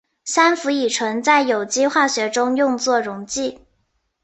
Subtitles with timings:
[0.25, 3.61] 三氟乙醇在有机化学中用作溶剂。